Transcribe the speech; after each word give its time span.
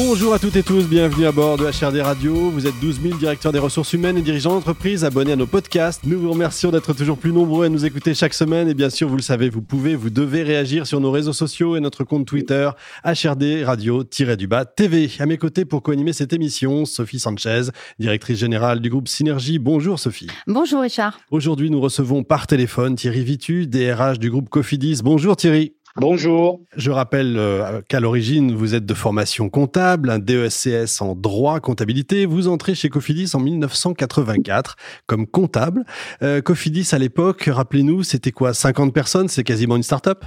Bonjour 0.00 0.32
à 0.32 0.38
toutes 0.38 0.54
et 0.54 0.62
tous, 0.62 0.86
bienvenue 0.86 1.26
à 1.26 1.32
bord 1.32 1.56
de 1.56 1.64
HRD 1.64 2.00
Radio. 2.00 2.50
Vous 2.50 2.68
êtes 2.68 2.78
12 2.80 3.00
000 3.02 3.18
directeurs 3.18 3.50
des 3.50 3.58
ressources 3.58 3.94
humaines 3.94 4.16
et 4.16 4.22
dirigeants 4.22 4.52
d'entreprise 4.52 5.04
abonnés 5.04 5.32
à 5.32 5.36
nos 5.36 5.48
podcasts. 5.48 6.04
Nous 6.04 6.20
vous 6.20 6.30
remercions 6.30 6.70
d'être 6.70 6.92
toujours 6.92 7.18
plus 7.18 7.32
nombreux 7.32 7.66
à 7.66 7.68
nous 7.68 7.84
écouter 7.84 8.14
chaque 8.14 8.32
semaine. 8.32 8.68
Et 8.68 8.74
bien 8.74 8.90
sûr, 8.90 9.08
vous 9.08 9.16
le 9.16 9.22
savez, 9.22 9.50
vous 9.50 9.60
pouvez, 9.60 9.96
vous 9.96 10.08
devez 10.08 10.44
réagir 10.44 10.86
sur 10.86 11.00
nos 11.00 11.10
réseaux 11.10 11.32
sociaux 11.32 11.74
et 11.74 11.80
notre 11.80 12.04
compte 12.04 12.28
Twitter 12.28 12.70
HRD 13.04 13.64
Radio-du-bas 13.64 14.66
TV. 14.66 15.10
À 15.18 15.26
mes 15.26 15.36
côtés 15.36 15.64
pour 15.64 15.82
co-animer 15.82 16.12
cette 16.12 16.32
émission, 16.32 16.84
Sophie 16.84 17.18
Sanchez, 17.18 17.62
directrice 17.98 18.38
générale 18.38 18.78
du 18.78 18.90
groupe 18.90 19.08
Synergie. 19.08 19.58
Bonjour 19.58 19.98
Sophie. 19.98 20.28
Bonjour 20.46 20.82
Richard. 20.82 21.18
Aujourd'hui, 21.32 21.70
nous 21.70 21.80
recevons 21.80 22.22
par 22.22 22.46
téléphone 22.46 22.94
Thierry 22.94 23.24
Vitu, 23.24 23.66
DRH 23.66 24.20
du 24.20 24.30
groupe 24.30 24.48
Cofidis. 24.48 25.00
Bonjour 25.02 25.34
Thierry. 25.34 25.72
Bonjour. 25.96 26.60
Je 26.76 26.90
rappelle 26.90 27.36
euh, 27.38 27.80
qu'à 27.88 28.00
l'origine, 28.00 28.54
vous 28.54 28.74
êtes 28.74 28.86
de 28.86 28.94
formation 28.94 29.48
comptable, 29.48 30.10
un 30.10 30.18
DESCS 30.18 31.00
en 31.00 31.14
droit, 31.14 31.60
comptabilité. 31.60 32.26
Vous 32.26 32.48
entrez 32.48 32.74
chez 32.74 32.88
Cofidis 32.88 33.30
en 33.34 33.40
1984 33.40 34.76
comme 35.06 35.26
comptable. 35.26 35.84
Euh, 36.22 36.40
Cofidis, 36.40 36.88
à 36.92 36.98
l'époque, 36.98 37.48
rappelez-nous, 37.52 38.02
c'était 38.02 38.32
quoi 38.32 38.54
50 38.54 38.92
personnes 38.94 39.28
C'est 39.28 39.44
quasiment 39.44 39.76
une 39.76 39.82
start-up? 39.82 40.24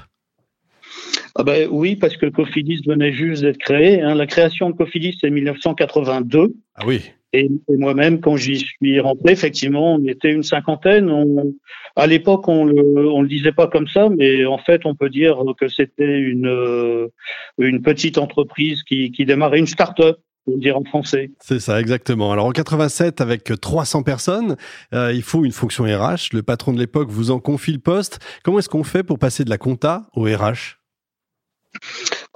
Ah 1.36 1.44
ben, 1.44 1.70
Oui, 1.72 1.96
parce 1.96 2.18
que 2.18 2.26
Cofidis 2.26 2.82
venait 2.86 3.14
juste 3.14 3.44
d'être 3.44 3.58
créé. 3.60 4.02
Hein. 4.02 4.16
La 4.16 4.28
création 4.28 4.70
de 4.70 4.76
Cofidis, 4.76 5.18
c'est 5.22 5.30
1982. 5.30 6.54
Ah 6.76 6.84
oui. 6.86 7.12
Et, 7.34 7.50
moi-même, 7.70 8.20
quand 8.20 8.36
j'y 8.36 8.60
suis 8.60 9.00
rentré, 9.00 9.32
effectivement, 9.32 9.96
on 9.96 10.06
était 10.06 10.32
une 10.32 10.44
cinquantaine. 10.44 11.10
À 11.96 12.08
l'époque, 12.08 12.48
on 12.48 12.66
le, 12.66 12.76
le 12.76 13.28
disait 13.28 13.54
pas 13.54 13.68
comme 13.68 13.88
ça, 13.88 14.10
mais 14.10 14.46
en 14.46 14.58
fait, 14.58 14.86
on 14.86 14.96
peut 14.96 15.10
dire 15.10 15.42
que 15.60 15.68
c'était 15.68 16.20
une, 16.20 16.48
euh, 16.48 17.08
petite 17.84 18.18
entreprise 18.18 18.84
qui, 18.84 19.12
qui 19.12 19.26
démarrait 19.26 19.60
une 19.60 19.68
start-up. 19.68 20.18
Pour 20.44 20.58
dire 20.58 20.76
en 20.76 20.84
français. 20.84 21.30
C'est 21.40 21.60
ça, 21.60 21.80
exactement. 21.80 22.32
Alors 22.32 22.48
en 22.48 22.52
87, 22.52 23.22
avec 23.22 23.44
300 23.44 24.02
personnes, 24.02 24.56
euh, 24.92 25.14
il 25.14 25.22
faut 25.22 25.46
une 25.46 25.52
fonction 25.52 25.84
RH. 25.84 26.34
Le 26.34 26.42
patron 26.42 26.74
de 26.74 26.80
l'époque 26.80 27.10
vous 27.12 27.30
en 27.30 27.40
confie 27.40 27.74
le 27.74 27.78
poste. 27.78 28.18
Comment 28.44 28.58
est-ce 28.58 28.68
qu'on 28.68 28.84
fait 28.84 29.04
pour 29.04 29.20
passer 29.20 29.44
de 29.44 29.52
la 29.52 29.60
compta 29.60 30.08
au 30.16 30.24
RH 30.24 30.80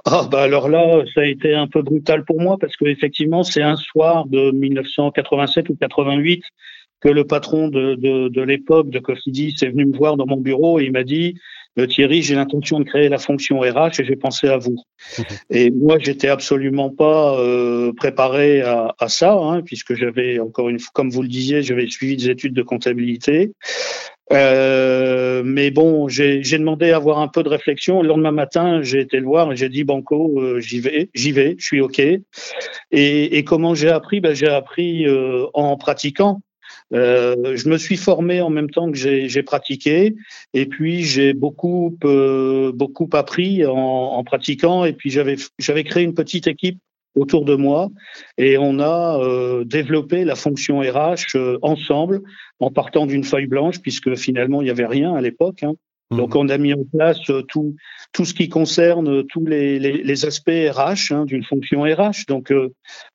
ah 0.06 0.28
bah 0.30 0.42
alors 0.42 0.68
là, 0.68 1.04
ça 1.14 1.22
a 1.22 1.24
été 1.24 1.54
un 1.54 1.66
peu 1.66 1.82
brutal 1.82 2.24
pour 2.24 2.40
moi 2.40 2.56
parce 2.60 2.76
que 2.76 2.86
effectivement, 2.86 3.42
c'est 3.42 3.62
un 3.62 3.76
soir 3.76 4.26
de 4.26 4.52
1987 4.52 5.68
ou 5.68 5.76
88 5.76 6.42
que 7.00 7.08
le 7.08 7.26
patron 7.26 7.68
de, 7.68 7.94
de, 7.96 8.28
de 8.28 8.42
l'époque 8.42 8.88
de 8.88 8.98
Cofidis 9.00 9.56
est 9.62 9.68
venu 9.68 9.86
me 9.86 9.96
voir 9.96 10.16
dans 10.16 10.26
mon 10.26 10.38
bureau 10.38 10.80
et 10.80 10.84
il 10.84 10.92
m'a 10.92 11.02
dit 11.02 11.34
euh, 11.78 11.86
Thierry, 11.86 12.22
j'ai 12.22 12.34
l'intention 12.34 12.78
de 12.78 12.84
créer 12.84 13.08
la 13.08 13.18
fonction 13.18 13.60
RH 13.60 14.00
et 14.00 14.04
j'ai 14.04 14.16
pensé 14.16 14.48
à 14.48 14.56
vous. 14.56 14.76
et 15.50 15.70
moi, 15.70 15.98
j'étais 15.98 16.28
absolument 16.28 16.90
pas 16.90 17.38
euh, 17.38 17.92
préparé 17.94 18.62
à, 18.62 18.94
à 18.98 19.08
ça, 19.08 19.34
hein, 19.34 19.62
puisque 19.62 19.94
j'avais 19.94 20.38
encore 20.38 20.68
une, 20.68 20.78
comme 20.94 21.10
vous 21.10 21.22
le 21.22 21.28
disiez, 21.28 21.62
j'avais 21.62 21.86
suivi 21.88 22.16
des 22.16 22.30
études 22.30 22.54
de 22.54 22.62
comptabilité. 22.62 23.52
Euh, 24.32 25.42
mais 25.44 25.70
bon, 25.70 26.08
j'ai 26.08 26.40
demandé 26.42 26.90
à 26.90 26.96
avoir 26.96 27.18
un 27.18 27.28
peu 27.28 27.42
de 27.42 27.48
réflexion. 27.48 28.02
Le 28.02 28.08
lendemain 28.08 28.32
matin, 28.32 28.82
j'ai 28.82 29.00
été 29.00 29.18
le 29.18 29.26
voir 29.26 29.52
et 29.52 29.56
j'ai 29.56 29.68
dit 29.68 29.84
Banco, 29.84 30.40
euh, 30.40 30.60
j'y 30.60 30.80
vais, 30.80 31.10
j'y 31.14 31.32
vais, 31.32 31.54
je 31.58 31.64
suis 31.64 31.80
ok. 31.80 32.00
Et, 32.00 32.22
et 32.90 33.44
comment 33.44 33.74
j'ai 33.74 33.88
appris? 33.88 34.20
Ben, 34.20 34.34
J'ai 34.34 34.48
appris 34.48 35.06
euh, 35.06 35.46
en 35.54 35.76
pratiquant. 35.76 36.42
Euh, 36.92 37.56
je 37.56 37.68
me 37.68 37.78
suis 37.78 37.96
formé 37.96 38.40
en 38.40 38.50
même 38.50 38.70
temps 38.70 38.90
que 38.90 38.96
j'ai 38.96 39.42
pratiqué, 39.42 40.14
et 40.54 40.66
puis 40.66 41.02
j'ai 41.02 41.32
beaucoup 41.32 41.96
beaucoup 42.00 43.08
appris 43.12 43.66
en, 43.66 43.74
en 43.74 44.24
pratiquant. 44.24 44.84
Et 44.84 44.92
puis 44.92 45.10
j'avais 45.10 45.36
j'avais 45.58 45.84
créé 45.84 46.04
une 46.04 46.14
petite 46.14 46.46
équipe 46.46 46.78
autour 47.16 47.44
de 47.44 47.54
moi 47.54 47.88
et 48.38 48.58
on 48.58 48.78
a 48.78 49.18
euh, 49.18 49.64
développé 49.64 50.24
la 50.24 50.36
fonction 50.36 50.80
RH 50.80 51.34
euh, 51.34 51.58
ensemble 51.62 52.22
en 52.60 52.70
partant 52.70 53.06
d'une 53.06 53.24
feuille 53.24 53.46
blanche 53.46 53.80
puisque 53.80 54.14
finalement 54.14 54.60
il 54.60 54.66
n'y 54.66 54.70
avait 54.70 54.86
rien 54.86 55.14
à 55.14 55.20
l'époque. 55.20 55.62
Hein. 55.62 55.72
Mmh. 56.10 56.16
Donc 56.18 56.36
on 56.36 56.48
a 56.50 56.58
mis 56.58 56.72
en 56.72 56.84
place 56.84 57.18
euh, 57.30 57.42
tout 57.42 57.74
tout 58.12 58.24
ce 58.24 58.34
qui 58.34 58.48
concerne 58.48 59.24
tous 59.26 59.44
les, 59.44 59.78
les, 59.78 60.02
les 60.02 60.24
aspects 60.24 60.48
RH 60.48 61.12
hein, 61.12 61.24
d'une 61.24 61.42
fonction 61.42 61.82
RH. 61.82 62.26
Donc 62.28 62.50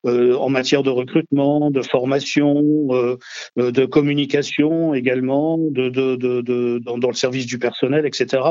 en 0.04 0.50
matière 0.50 0.84
de 0.84 0.92
recrutement, 0.92 1.72
de 1.72 1.82
formation, 1.82 3.08
de 3.56 3.86
communication 3.86 4.94
également, 4.94 5.58
de, 5.58 5.90
de, 5.90 6.18
de, 6.18 6.42
de 6.42 6.82
dans, 6.86 7.00
dans, 7.00 7.08
le 7.08 7.16
service 7.16 7.48
du 7.48 7.58
personnel, 7.58 8.06
etc. 8.06 8.44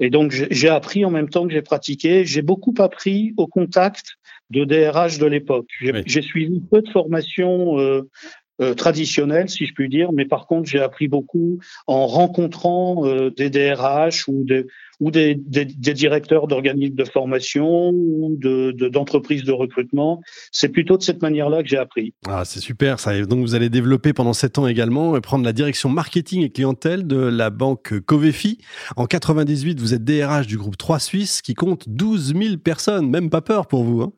Et 0.00 0.10
donc 0.10 0.32
j'ai 0.32 0.68
appris 0.68 1.04
en 1.04 1.10
même 1.10 1.28
temps 1.28 1.46
que 1.46 1.52
j'ai 1.52 1.62
pratiqué. 1.62 2.24
J'ai 2.24 2.42
beaucoup 2.42 2.74
appris 2.78 3.34
au 3.36 3.46
contact 3.46 4.16
de 4.50 4.64
DRH 4.64 5.18
de 5.18 5.26
l'époque. 5.26 5.68
J'ai 6.06 6.22
suivi 6.22 6.60
peu 6.60 6.82
de 6.82 6.88
formations 6.90 7.78
euh, 7.78 8.02
euh, 8.62 8.72
traditionnelles, 8.74 9.48
si 9.48 9.66
je 9.66 9.74
puis 9.74 9.88
dire, 9.88 10.12
mais 10.12 10.26
par 10.26 10.46
contre, 10.46 10.68
j'ai 10.68 10.78
appris 10.78 11.08
beaucoup 11.08 11.58
en 11.88 12.06
rencontrant 12.06 13.04
euh, 13.04 13.30
des 13.30 13.50
DRH 13.50 14.28
ou 14.28 14.44
des, 14.44 14.64
ou 15.00 15.10
des, 15.10 15.34
des, 15.34 15.64
des 15.64 15.92
directeurs 15.92 16.46
d'organismes 16.46 16.94
de 16.94 17.04
formation 17.04 17.90
ou 17.90 18.38
d'entreprises 18.92 19.42
de, 19.42 19.48
de, 19.48 19.52
recrutement. 19.52 20.20
C'est 20.52 20.68
plutôt 20.68 20.96
de 20.96 21.02
cette 21.02 21.20
manière-là 21.20 21.64
que 21.64 21.68
j'ai 21.68 21.78
appris. 21.78 22.14
Ah, 22.28 22.44
c'est 22.44 22.60
super 22.60 23.00
ça. 23.00 23.20
donc, 23.22 23.40
vous 23.40 23.56
allez 23.56 23.70
développer 23.70 24.12
pendant 24.12 24.34
sept 24.34 24.56
ans 24.56 24.68
également 24.68 25.16
et 25.16 25.20
prendre 25.20 25.44
la 25.44 25.52
direction 25.52 25.88
marketing 25.88 26.42
et 26.42 26.50
clientèle 26.50 27.08
de 27.08 27.16
la 27.16 27.50
banque 27.50 27.98
Covefi. 28.00 28.58
En 28.94 29.06
98, 29.06 29.80
vous 29.80 29.94
êtes 29.94 30.04
DRH 30.04 30.46
du 30.46 30.58
groupe 30.58 30.76
3 30.76 31.00
Suisse 31.00 31.42
qui 31.42 31.54
compte 31.54 31.88
12 31.88 32.34
000 32.40 32.56
personnes. 32.58 33.10
Même 33.10 33.30
pas 33.30 33.40
peur 33.40 33.66
pour 33.66 33.82
vous. 33.82 34.02
Hein 34.02 34.12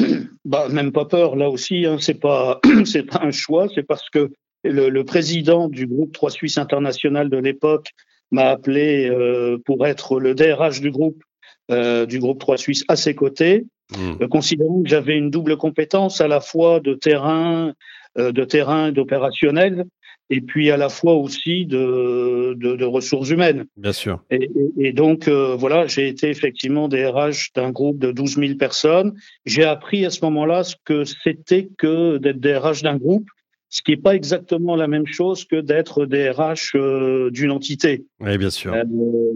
bah, 0.44 0.68
même 0.68 0.92
pas 0.92 1.04
peur. 1.04 1.36
Là 1.36 1.50
aussi, 1.50 1.86
hein, 1.86 1.98
c'est 2.00 2.18
pas, 2.18 2.60
c'est 2.84 3.04
pas 3.04 3.20
un 3.22 3.30
choix. 3.30 3.68
C'est 3.74 3.82
parce 3.82 4.08
que 4.10 4.30
le, 4.64 4.88
le, 4.88 5.04
président 5.04 5.68
du 5.68 5.86
groupe 5.86 6.12
3 6.12 6.30
Suisse 6.30 6.58
International 6.58 7.30
de 7.30 7.38
l'époque 7.38 7.90
m'a 8.30 8.48
appelé 8.48 9.08
euh, 9.08 9.58
pour 9.64 9.86
être 9.86 10.20
le 10.20 10.34
DRH 10.34 10.80
du 10.80 10.90
groupe, 10.90 11.22
euh, 11.70 12.06
du 12.06 12.18
groupe 12.18 12.38
3 12.38 12.56
Suisse 12.58 12.84
à 12.88 12.96
ses 12.96 13.14
côtés, 13.14 13.66
mmh. 13.96 14.22
euh, 14.22 14.28
considérant 14.28 14.82
que 14.82 14.88
j'avais 14.88 15.16
une 15.16 15.30
double 15.30 15.56
compétence 15.56 16.20
à 16.20 16.28
la 16.28 16.40
fois 16.40 16.80
de 16.80 16.94
terrain, 16.94 17.72
de 18.16 18.44
terrain 18.44 18.88
et 18.88 18.92
d'opérationnel 18.92 19.86
et 20.30 20.40
puis 20.40 20.70
à 20.70 20.76
la 20.76 20.88
fois 20.88 21.14
aussi 21.14 21.66
de, 21.66 22.54
de, 22.56 22.76
de 22.76 22.84
ressources 22.84 23.30
humaines. 23.30 23.66
Bien 23.76 23.92
sûr. 23.92 24.22
Et, 24.30 24.44
et, 24.78 24.88
et 24.88 24.92
donc, 24.92 25.28
euh, 25.28 25.56
voilà, 25.56 25.86
j'ai 25.86 26.08
été 26.08 26.30
effectivement 26.30 26.88
DRH 26.88 27.52
d'un 27.54 27.70
groupe 27.70 27.98
de 27.98 28.12
12 28.12 28.36
000 28.36 28.54
personnes. 28.54 29.14
J'ai 29.44 29.64
appris 29.64 30.06
à 30.06 30.10
ce 30.10 30.24
moment-là 30.24 30.62
ce 30.62 30.76
que 30.84 31.04
c'était 31.04 31.68
que 31.76 32.18
d'être 32.18 32.40
DRH 32.40 32.82
d'un 32.82 32.96
groupe, 32.96 33.28
ce 33.68 33.82
qui 33.82 33.90
n'est 33.90 33.96
pas 33.96 34.14
exactement 34.14 34.76
la 34.76 34.86
même 34.86 35.06
chose 35.06 35.44
que 35.44 35.60
d'être 35.60 36.06
DRH 36.06 36.72
euh, 36.76 37.30
d'une 37.30 37.50
entité. 37.50 38.04
Oui, 38.20 38.38
bien 38.38 38.50
sûr. 38.50 38.72
Euh, 38.72 38.84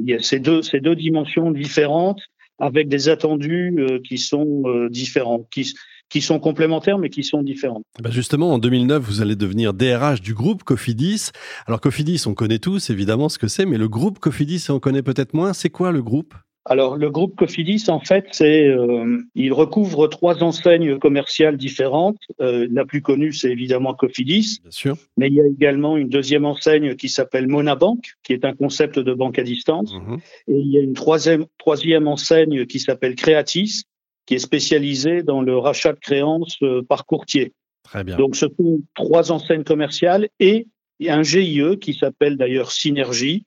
il 0.00 0.08
y 0.08 0.14
a 0.14 0.20
ces 0.20 0.38
deux, 0.38 0.62
ces 0.62 0.80
deux 0.80 0.94
dimensions 0.94 1.50
différentes 1.50 2.20
avec 2.58 2.88
des 2.88 3.08
attendus 3.08 3.74
euh, 3.78 3.98
qui 4.00 4.18
sont 4.18 4.62
euh, 4.66 4.88
différents, 4.88 5.46
qui, 5.50 5.74
qui 6.08 6.20
sont 6.20 6.38
complémentaires 6.38 6.98
mais 6.98 7.10
qui 7.10 7.24
sont 7.24 7.42
différents. 7.42 7.82
Bah 8.02 8.10
justement, 8.10 8.52
en 8.52 8.58
2009, 8.58 9.02
vous 9.02 9.22
allez 9.22 9.36
devenir 9.36 9.74
DRH 9.74 10.20
du 10.20 10.34
groupe 10.34 10.62
Cofidis. 10.62 11.30
Alors 11.66 11.80
Cofidis, 11.80 12.24
on 12.26 12.34
connaît 12.34 12.58
tous 12.58 12.90
évidemment 12.90 13.28
ce 13.28 13.38
que 13.38 13.48
c'est, 13.48 13.66
mais 13.66 13.78
le 13.78 13.88
groupe 13.88 14.18
Cofidis, 14.18 14.66
on 14.68 14.80
connaît 14.80 15.02
peut-être 15.02 15.34
moins. 15.34 15.52
C'est 15.52 15.70
quoi 15.70 15.92
le 15.92 16.02
groupe? 16.02 16.34
Alors 16.66 16.96
le 16.96 17.10
groupe 17.10 17.36
Cofidis, 17.36 17.84
en 17.88 18.00
fait, 18.00 18.24
c'est 18.32 18.66
euh, 18.66 19.18
il 19.34 19.52
recouvre 19.52 20.08
trois 20.08 20.42
enseignes 20.42 20.98
commerciales 20.98 21.58
différentes. 21.58 22.16
Euh, 22.40 22.66
la 22.70 22.86
plus 22.86 23.02
connue, 23.02 23.34
c'est 23.34 23.50
évidemment 23.50 23.92
Cofidis. 23.92 24.60
Bien 24.62 24.70
sûr. 24.70 24.96
Mais 25.18 25.28
il 25.28 25.34
y 25.34 25.42
a 25.42 25.46
également 25.46 25.98
une 25.98 26.08
deuxième 26.08 26.46
enseigne 26.46 26.96
qui 26.96 27.10
s'appelle 27.10 27.48
Monabank, 27.48 28.14
qui 28.22 28.32
est 28.32 28.46
un 28.46 28.54
concept 28.54 28.98
de 28.98 29.12
banque 29.12 29.38
à 29.38 29.42
distance. 29.42 29.92
Mmh. 29.92 30.16
Et 30.48 30.58
il 30.58 30.72
y 30.72 30.78
a 30.78 30.80
une 30.80 30.94
troisième 30.94 31.44
troisième 31.58 32.08
enseigne 32.08 32.64
qui 32.64 32.80
s'appelle 32.80 33.14
Creatis, 33.14 33.82
qui 34.26 34.34
est 34.34 34.38
spécialisée 34.38 35.22
dans 35.22 35.42
le 35.42 35.58
rachat 35.58 35.92
de 35.92 35.98
créances 35.98 36.56
euh, 36.62 36.82
par 36.82 37.06
courtier. 37.06 37.52
Très 37.82 38.04
bien. 38.04 38.16
Donc 38.16 38.36
ce 38.36 38.46
sont 38.56 38.80
trois 38.94 39.30
enseignes 39.32 39.64
commerciales 39.64 40.28
et 40.40 40.66
un 41.06 41.22
GIE 41.22 41.78
qui 41.80 41.94
s'appelle 41.94 42.36
d'ailleurs 42.36 42.70
Synergie 42.70 43.44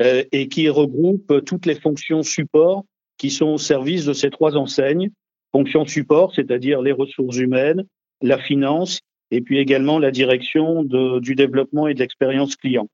euh, 0.00 0.24
et 0.32 0.48
qui 0.48 0.68
regroupe 0.68 1.44
toutes 1.44 1.66
les 1.66 1.74
fonctions 1.74 2.22
support 2.22 2.84
qui 3.18 3.30
sont 3.30 3.46
au 3.46 3.58
service 3.58 4.04
de 4.04 4.12
ces 4.12 4.30
trois 4.30 4.56
enseignes. 4.56 5.10
Fonctions 5.52 5.86
support, 5.86 6.34
c'est-à-dire 6.34 6.82
les 6.82 6.92
ressources 6.92 7.36
humaines, 7.36 7.84
la 8.20 8.38
finance 8.38 9.00
et 9.30 9.40
puis 9.40 9.58
également 9.58 9.98
la 9.98 10.10
direction 10.10 10.82
de, 10.84 11.18
du 11.20 11.34
développement 11.34 11.88
et 11.88 11.94
de 11.94 12.00
l'expérience 12.00 12.56
client. 12.56 12.88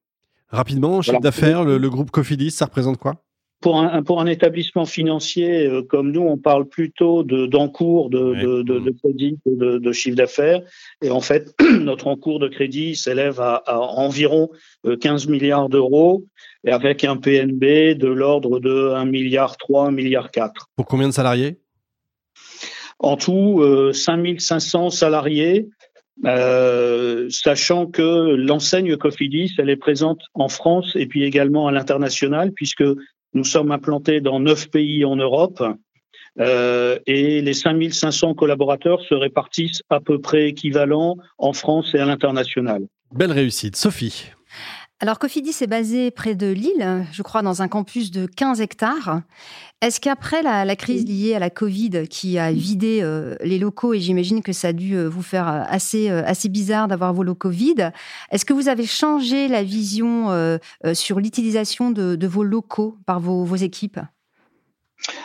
Rapidement, 0.49 1.03
chiffre 1.03 1.19
voilà. 1.19 1.31
d'affaires, 1.31 1.65
le, 1.65 1.79
le, 1.79 1.91
groupe 1.91 2.11
Cofidis, 2.11 2.53
ça 2.53 2.67
représente 2.67 2.97
quoi? 2.97 3.23
Pour 3.61 3.81
un, 3.81 4.03
pour 4.03 4.21
un 4.21 4.27
établissement 4.27 4.87
financier 4.87 5.67
euh, 5.67 5.83
comme 5.83 6.13
nous, 6.13 6.21
on 6.21 6.39
parle 6.39 6.69
plutôt 6.69 7.25
d'encours 7.25 8.09
de, 8.11 8.35
de, 8.35 8.63
de, 8.63 8.79
de, 8.79 8.91
crédit 8.91 9.39
de, 9.47 9.79
de 9.79 9.93
chiffre 9.93 10.17
d'affaires. 10.17 10.63
Et 11.03 11.11
en 11.11 11.21
fait, 11.21 11.55
notre 11.81 12.07
encours 12.07 12.39
de 12.39 12.49
crédit 12.49 12.95
s'élève 12.95 13.41
à, 13.41 13.57
à, 13.67 13.79
environ 13.79 14.51
15 15.01 15.27
euh, 15.27 15.31
milliards 15.31 15.69
d'euros 15.69 16.25
et 16.65 16.71
avec 16.71 17.05
un 17.05 17.17
PNB 17.17 17.97
de 17.97 18.09
l'ordre 18.09 18.61
de 18.61 18.93
1 18.95 19.05
milliard 19.07 19.57
3, 19.57 19.89
1 19.89 19.91
milliard 19.91 20.31
4. 20.31 20.69
Pour 20.77 20.87
combien 20.87 21.09
de 21.09 21.15
salariés? 21.15 21.59
En 23.01 23.17
tout, 23.17 23.61
euh, 23.61 23.93
5500 23.93 24.91
salariés. 24.91 25.69
Euh, 26.25 27.29
sachant 27.31 27.87
que 27.87 28.35
l'enseigne 28.35 28.97
Cofidis, 28.97 29.55
elle 29.59 29.71
est 29.71 29.77
présente 29.77 30.21
en 30.35 30.49
France 30.49 30.97
et 30.97 31.07
puis 31.07 31.23
également 31.23 31.69
à 31.69 31.73
l'international, 31.73 32.51
puisque 32.53 32.83
nous 33.35 33.45
sommes 33.45 33.71
implantés 33.71 34.21
dans 34.21 34.41
neuf 34.41 34.71
pays 34.71 35.05
en 35.05 35.17
Europe 35.17 35.63
euh, 36.39 36.99
et 37.07 37.41
les 37.41 37.55
5500 37.55 38.35
collaborateurs 38.35 39.01
se 39.03 39.15
répartissent 39.15 39.83
à 39.91 40.01
peu 40.01 40.21
près 40.21 40.49
équivalent 40.49 41.17
en 41.39 41.53
France 41.53 41.95
et 41.95 41.99
à 41.99 42.05
l'international. 42.05 42.87
Belle 43.13 43.33
réussite. 43.33 43.77
Sophie. 43.77 44.33
Alors 45.01 45.21
Cofidis 45.21 45.55
est 45.61 45.69
basé 45.69 46.11
près 46.11 46.35
de 46.35 46.49
Lille, 46.49 47.07
je 47.13 47.23
crois 47.23 47.43
dans 47.43 47.63
un 47.63 47.69
campus 47.69 48.11
de 48.11 48.27
15 48.27 48.61
hectares. 48.61 49.23
Est-ce 49.81 50.01
qu'après 50.01 50.43
la, 50.43 50.75
crise 50.75 51.07
liée 51.07 51.35
à 51.35 51.39
la 51.39 51.51
Covid 51.51 52.09
qui 52.11 52.37
a 52.37 52.51
vidé 52.51 52.99
euh, 53.03 53.37
les 53.45 53.61
locaux, 53.61 53.95
et 53.95 54.01
j'imagine 54.01 54.43
que 54.43 54.53
ça 54.53 54.69
a 54.69 54.73
dû 54.73 54.97
euh, 54.97 55.09
vous 55.09 55.23
faire 55.23 55.47
assez, 55.47 56.09
assez 56.09 56.49
bizarre 56.49 56.89
d'avoir 56.89 57.15
vos 57.15 57.23
locaux 57.23 57.49
vides, 57.49 57.93
est-ce 58.33 58.45
que 58.45 58.53
vous 58.53 58.69
avez 58.69 58.87
changé 58.87 59.47
la 59.47 59.63
vision 59.63 60.59
sur 60.95 61.21
l'utilisation 61.21 61.93
de, 61.93 62.27
vos 62.27 62.43
locaux 62.43 62.97
par 63.07 63.21
vos 63.21 63.55
équipes? 63.55 64.01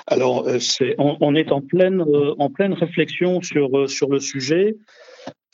Alors, 0.07 0.47
euh, 0.47 0.59
on, 0.97 1.35
est 1.35 1.51
en 1.51 1.61
pleine, 1.61 2.01
euh, 2.01 2.35
en 2.37 2.49
pleine 2.49 2.73
réflexion 2.73 3.41
sur, 3.41 3.77
euh, 3.77 3.87
sur 3.87 4.09
le 4.09 4.19
sujet. 4.19 4.75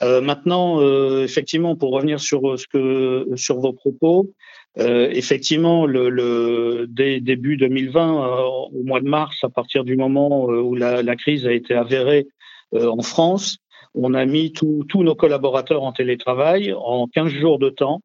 Maintenant, 0.01 0.81
effectivement, 1.23 1.75
pour 1.75 1.91
revenir 1.91 2.19
sur 2.19 2.57
ce 2.57 2.67
que 2.67 3.27
sur 3.35 3.59
vos 3.59 3.73
propos, 3.73 4.31
effectivement, 4.77 5.85
le, 5.85 6.85
dès 6.87 7.19
début 7.19 7.57
2020, 7.57 8.45
au 8.71 8.83
mois 8.83 9.01
de 9.01 9.07
mars, 9.09 9.37
à 9.43 9.49
partir 9.49 9.83
du 9.83 9.97
moment 9.97 10.45
où 10.45 10.75
la, 10.75 11.03
la 11.03 11.15
crise 11.15 11.45
a 11.45 11.51
été 11.51 11.73
avérée 11.73 12.27
en 12.73 13.01
France, 13.01 13.57
on 13.93 14.13
a 14.13 14.25
mis 14.25 14.53
tous 14.53 15.03
nos 15.03 15.15
collaborateurs 15.15 15.83
en 15.83 15.91
télétravail 15.91 16.73
en 16.73 17.07
15 17.07 17.31
jours 17.33 17.59
de 17.59 17.69
temps. 17.69 18.01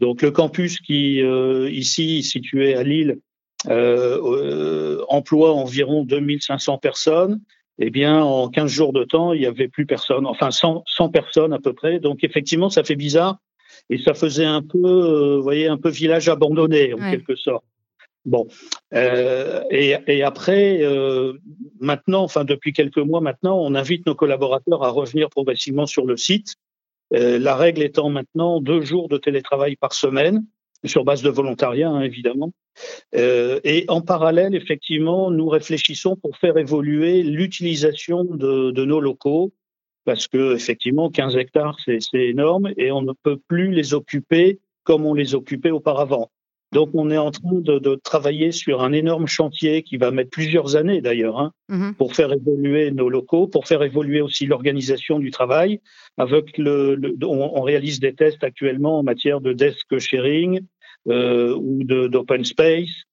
Donc, 0.00 0.22
le 0.22 0.30
campus 0.30 0.78
qui 0.78 1.20
ici 1.70 2.22
situé 2.22 2.74
à 2.74 2.82
Lille 2.82 3.18
euh, 3.70 4.20
euh, 4.22 5.04
emploie 5.08 5.54
environ 5.54 6.04
2500 6.04 6.76
personnes, 6.78 7.40
eh 7.78 7.90
bien, 7.90 8.22
en 8.22 8.48
15 8.48 8.70
jours 8.70 8.92
de 8.92 9.04
temps, 9.04 9.32
il 9.32 9.40
n'y 9.40 9.46
avait 9.46 9.68
plus 9.68 9.86
personne, 9.86 10.26
enfin 10.26 10.50
100, 10.50 10.84
100, 10.86 11.08
personnes 11.08 11.52
à 11.52 11.58
peu 11.58 11.72
près. 11.72 11.98
Donc, 11.98 12.22
effectivement, 12.22 12.70
ça 12.70 12.84
fait 12.84 12.96
bizarre 12.96 13.38
et 13.90 13.98
ça 13.98 14.14
faisait 14.14 14.44
un 14.44 14.62
peu, 14.62 14.78
euh, 14.84 15.36
vous 15.36 15.42
voyez, 15.42 15.66
un 15.66 15.78
peu 15.78 15.88
village 15.88 16.28
abandonné 16.28 16.94
en 16.94 17.10
quelque 17.10 17.34
sorte. 17.34 17.64
Bon, 18.24 18.46
euh, 18.94 19.62
et, 19.70 19.96
et, 20.06 20.22
après, 20.22 20.78
euh, 20.82 21.34
maintenant, 21.78 22.22
enfin 22.22 22.44
depuis 22.44 22.72
quelques 22.72 22.96
mois 22.96 23.20
maintenant, 23.20 23.58
on 23.58 23.74
invite 23.74 24.06
nos 24.06 24.14
collaborateurs 24.14 24.82
à 24.82 24.88
revenir 24.88 25.28
progressivement 25.28 25.84
sur 25.84 26.06
le 26.06 26.16
site. 26.16 26.54
Euh, 27.12 27.38
la 27.38 27.54
règle 27.54 27.82
étant 27.82 28.08
maintenant 28.08 28.60
deux 28.60 28.80
jours 28.80 29.08
de 29.08 29.18
télétravail 29.18 29.76
par 29.76 29.92
semaine 29.92 30.44
sur 30.84 31.04
base 31.04 31.22
de 31.22 31.30
volontariat, 31.30 31.88
hein, 31.88 32.02
évidemment. 32.02 32.52
Euh, 33.14 33.60
et 33.64 33.84
en 33.88 34.00
parallèle, 34.00 34.54
effectivement, 34.54 35.30
nous 35.30 35.48
réfléchissons 35.48 36.16
pour 36.16 36.36
faire 36.36 36.56
évoluer 36.58 37.22
l'utilisation 37.22 38.24
de, 38.24 38.70
de, 38.70 38.84
nos 38.84 39.00
locaux, 39.00 39.52
parce 40.04 40.28
que 40.28 40.54
effectivement, 40.54 41.10
15 41.10 41.36
hectares, 41.36 41.78
c'est 41.84 42.00
énorme, 42.14 42.70
et 42.76 42.92
on 42.92 43.02
ne 43.02 43.12
peut 43.22 43.38
plus 43.48 43.70
les 43.70 43.94
occuper 43.94 44.60
comme 44.82 45.06
on 45.06 45.14
les 45.14 45.34
occupait 45.34 45.70
auparavant. 45.70 46.30
Donc, 46.74 46.90
on 46.92 47.08
est 47.12 47.16
en 47.16 47.30
train 47.30 47.52
de, 47.52 47.78
de, 47.78 47.94
travailler 47.94 48.50
sur 48.50 48.82
un 48.82 48.92
énorme 48.92 49.28
chantier 49.28 49.84
qui 49.84 49.96
va 49.96 50.10
mettre 50.10 50.30
plusieurs 50.30 50.74
années 50.74 51.00
d'ailleurs 51.00 51.38
hein, 51.38 51.52
mmh 51.68 51.92
pour 51.92 52.16
faire 52.16 52.32
évoluer 52.32 52.90
nos 52.90 53.08
locaux, 53.08 53.46
pour 53.46 53.68
faire 53.68 53.84
évoluer 53.84 54.20
aussi 54.20 54.46
l'organisation 54.46 55.20
du 55.20 55.30
travail. 55.30 55.80
Avec 56.18 56.58
le, 56.58 56.96
le 56.96 57.14
on, 57.22 57.56
on, 57.56 57.62
réalise 57.62 58.00
des 58.00 58.12
tests 58.12 58.42
actuellement 58.42 58.98
en 58.98 59.02
matière 59.04 59.40
de 59.40 59.52
desk 59.52 59.98
sharing, 59.98 60.62
ou 61.06 61.84
d'open 61.84 62.44
space, 62.44 63.04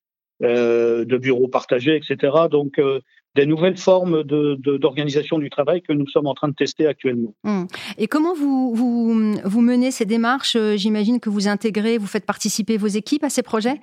euh, 0.43 1.05
de 1.05 1.17
bureaux 1.17 1.47
partagés, 1.47 1.95
etc. 1.95 2.33
Donc, 2.49 2.79
euh, 2.79 2.99
des 3.35 3.45
nouvelles 3.45 3.77
formes 3.77 4.23
d'organisation 4.23 5.37
de, 5.37 5.43
du 5.43 5.51
travail 5.51 5.83
que 5.83 5.93
nous 5.93 6.07
sommes 6.07 6.25
en 6.25 6.33
train 6.33 6.47
de 6.47 6.55
tester 6.55 6.87
actuellement. 6.87 7.35
Hum. 7.43 7.67
Et 7.99 8.07
comment 8.07 8.33
vous, 8.33 8.73
vous, 8.73 9.35
vous, 9.43 9.61
menez 9.61 9.91
ces 9.91 10.05
démarches 10.05 10.57
J'imagine 10.77 11.19
que 11.19 11.29
vous 11.29 11.47
intégrez, 11.47 11.99
vous 11.99 12.07
faites 12.07 12.25
participer 12.25 12.77
vos 12.77 12.87
équipes 12.87 13.23
à 13.23 13.29
ces 13.29 13.43
projets? 13.43 13.81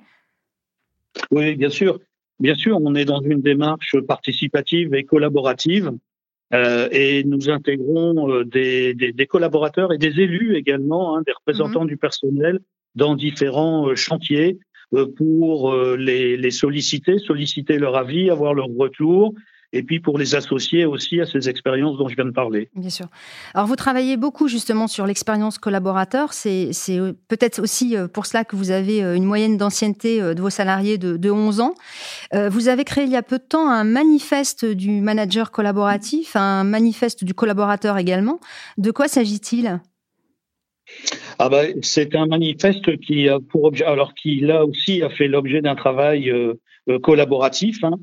Oui, 1.31 1.55
bien 1.55 1.69
sûr. 1.69 1.97
Bien 2.41 2.55
sûr, 2.55 2.77
on 2.81 2.93
est 2.93 3.05
dans 3.05 3.21
une 3.21 3.41
démarche 3.41 3.95
participative 4.01 4.93
et 4.93 5.05
collaborative. 5.05 5.93
Euh, 6.53 6.89
et 6.91 7.23
nous 7.23 7.49
intégrons 7.49 8.43
des, 8.43 8.93
des, 8.95 9.13
des, 9.13 9.27
collaborateurs 9.27 9.93
et 9.93 9.97
des 9.97 10.19
élus 10.19 10.57
également, 10.57 11.15
hein, 11.15 11.21
des 11.25 11.31
représentants 11.31 11.85
mmh. 11.85 11.89
du 11.89 11.97
personnel 11.97 12.59
dans 12.95 13.15
différents 13.15 13.87
euh, 13.87 13.95
chantiers 13.95 14.59
euh, 14.93 15.05
pour 15.17 15.71
euh, 15.71 15.95
les, 15.97 16.51
solliciter, 16.51 17.19
solliciter 17.19 17.77
leur 17.77 17.95
avis, 17.95 18.29
avoir 18.29 18.53
leur 18.53 18.67
retour, 18.67 19.33
et 19.71 19.83
puis 19.83 19.99
pour 19.99 20.17
les 20.17 20.33
associer 20.33 20.85
aussi 20.85 21.21
à 21.21 21.27
ces 21.27 21.47
expériences 21.47 21.95
dont 21.99 22.07
je 22.07 22.15
viens 22.15 22.25
de 22.25 22.31
parler. 22.31 22.71
Bien 22.75 22.89
sûr. 22.89 23.05
Alors 23.53 23.67
vous 23.67 23.75
travaillez 23.75 24.17
beaucoup 24.17 24.47
justement 24.47 24.87
sur 24.87 25.05
l'expérience 25.05 25.59
collaborateur. 25.59 26.33
C'est 26.33 26.71
peut-être 27.27 27.61
aussi 27.61 27.95
pour 28.11 28.25
cela 28.25 28.43
que 28.45 28.55
vous 28.55 28.71
avez 28.71 29.01
une 29.01 29.25
moyenne 29.25 29.57
d'ancienneté 29.57 30.21
de 30.21 30.41
vos 30.41 30.49
salariés 30.49 30.97
de 30.97 31.29
11 31.29 31.59
ans. 31.59 31.75
Vous 32.33 32.67
avez 32.67 32.83
créé 32.83 33.03
il 33.03 33.11
y 33.11 33.15
a 33.15 33.21
peu 33.21 33.37
de 33.37 33.43
temps 33.43 33.69
un 33.69 33.83
manifeste 33.83 34.65
du 34.65 35.01
manager 35.01 35.51
collaboratif, 35.51 36.35
un 36.35 36.63
manifeste 36.63 37.23
du 37.23 37.35
collaborateur 37.35 37.99
également. 37.99 38.39
De 38.79 38.89
quoi 38.89 39.07
s'agit-il? 39.07 39.79
Ah 41.41 41.47
ben, 41.47 41.73
c'est 41.81 42.15
un 42.15 42.25
manifeste 42.25 42.99
qui 42.99 43.29
a 43.29 43.39
pour 43.39 43.63
objet, 43.63 43.85
alors 43.85 44.13
qui 44.13 44.41
là 44.41 44.65
aussi 44.65 45.01
a 45.01 45.09
fait 45.09 45.29
l'objet 45.29 45.61
d'un 45.61 45.75
travail 45.75 46.29
euh, 46.29 46.55
euh, 46.89 46.99
collaboratif. 46.99 47.81
Hein. 47.85 47.93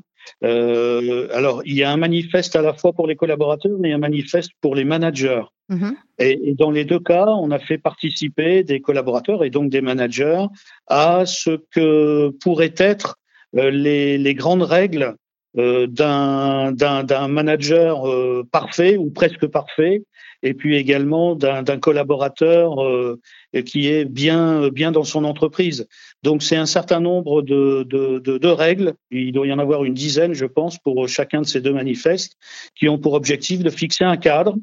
Euh, 0.43 1.27
alors, 1.33 1.61
il 1.63 1.75
y 1.75 1.83
a 1.83 1.91
un 1.91 1.97
manifeste 1.97 2.55
à 2.55 2.63
la 2.63 2.73
fois 2.73 2.93
pour 2.93 3.05
les 3.05 3.15
collaborateurs 3.15 3.77
et 3.85 3.93
un 3.93 3.99
manifeste 3.99 4.51
pour 4.59 4.73
les 4.73 4.85
managers. 4.85 5.43
Mm-hmm. 5.69 5.93
Et, 6.17 6.49
et, 6.49 6.55
dans 6.55 6.71
les 6.71 6.83
deux 6.83 6.99
cas, 6.99 7.27
on 7.27 7.51
a 7.51 7.59
fait 7.59 7.77
participer 7.77 8.63
des 8.63 8.81
collaborateurs 8.81 9.43
et 9.43 9.51
donc 9.51 9.69
des 9.69 9.81
managers 9.81 10.45
à 10.87 11.27
ce 11.27 11.59
que 11.69 12.29
pourraient 12.41 12.75
être 12.77 13.17
les, 13.53 14.17
les, 14.17 14.33
grandes 14.33 14.63
règles 14.63 15.15
d'un 15.57 17.27
manager 17.27 18.03
parfait 18.51 18.95
ou 18.97 19.09
presque 19.09 19.47
parfait 19.47 20.03
et 20.43 20.53
puis 20.53 20.75
également 20.75 21.35
d'un 21.35 21.79
collaborateur 21.79 22.83
euh, 22.83 23.19
qui 23.65 23.87
est 23.87 24.05
bien, 24.05 24.69
bien 24.69 24.91
dans 24.91 25.03
son 25.03 25.23
entreprise. 25.23 25.87
Donc 26.23 26.43
c'est 26.43 26.55
un 26.55 26.65
certain 26.65 26.99
nombre 26.99 27.41
de, 27.41 27.83
de, 27.83 28.19
de, 28.19 28.37
de, 28.37 28.47
règles, 28.47 28.93
il 29.11 29.31
doit 29.31 29.47
y 29.47 29.53
en 29.53 29.59
avoir 29.59 29.83
une 29.83 29.93
dizaine, 29.93 30.33
je 30.33 30.45
pense, 30.45 30.77
pour 30.77 31.07
chacun 31.07 31.41
de 31.41 31.45
ces 31.45 31.61
deux 31.61 31.73
manifestes, 31.73 32.33
qui 32.75 32.87
ont 32.89 32.97
pour 32.97 33.13
objectif 33.13 33.63
de 33.63 33.69
fixer 33.69 34.03
un 34.03 34.17
cadre 34.17 34.55